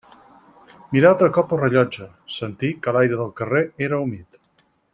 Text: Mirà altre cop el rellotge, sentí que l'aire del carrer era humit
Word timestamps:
Mirà 0.95 1.09
altre 1.15 1.27
cop 1.35 1.53
el 1.57 1.61
rellotge, 1.63 2.07
sentí 2.37 2.71
que 2.87 2.95
l'aire 2.97 3.21
del 3.21 3.31
carrer 3.43 3.63
era 3.89 4.01
humit 4.07 4.41